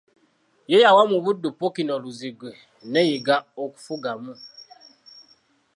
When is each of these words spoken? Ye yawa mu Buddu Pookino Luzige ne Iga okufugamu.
Ye 0.71 0.77
yawa 0.83 1.03
mu 1.11 1.17
Buddu 1.23 1.49
Pookino 1.59 1.95
Luzige 2.03 2.51
ne 2.91 3.01
Iga 3.15 3.35
okufugamu. 3.63 4.33